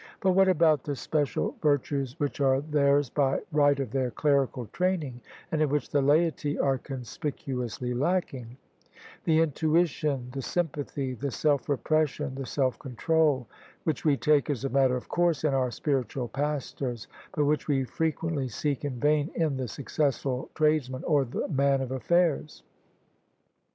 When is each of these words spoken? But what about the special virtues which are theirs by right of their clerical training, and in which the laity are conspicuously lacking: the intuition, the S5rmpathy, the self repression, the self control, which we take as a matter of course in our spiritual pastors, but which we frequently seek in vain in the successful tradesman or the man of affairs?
But 0.19 0.31
what 0.31 0.47
about 0.49 0.83
the 0.83 0.95
special 0.95 1.55
virtues 1.61 2.19
which 2.19 2.41
are 2.41 2.59
theirs 2.61 3.07
by 3.11 3.41
right 3.51 3.79
of 3.79 3.91
their 3.91 4.09
clerical 4.09 4.65
training, 4.73 5.21
and 5.51 5.61
in 5.61 5.69
which 5.69 5.91
the 5.91 6.01
laity 6.01 6.57
are 6.57 6.79
conspicuously 6.79 7.93
lacking: 7.93 8.57
the 9.25 9.41
intuition, 9.41 10.29
the 10.31 10.39
S5rmpathy, 10.39 11.19
the 11.19 11.29
self 11.29 11.69
repression, 11.69 12.33
the 12.33 12.47
self 12.47 12.79
control, 12.79 13.45
which 13.83 14.03
we 14.03 14.17
take 14.17 14.49
as 14.49 14.65
a 14.65 14.69
matter 14.69 14.97
of 14.97 15.07
course 15.07 15.43
in 15.43 15.53
our 15.53 15.69
spiritual 15.69 16.27
pastors, 16.29 17.07
but 17.35 17.45
which 17.45 17.67
we 17.67 17.83
frequently 17.83 18.47
seek 18.47 18.83
in 18.83 18.99
vain 18.99 19.29
in 19.35 19.57
the 19.57 19.67
successful 19.67 20.49
tradesman 20.55 21.03
or 21.03 21.25
the 21.25 21.47
man 21.47 21.79
of 21.79 21.91
affairs? 21.91 22.63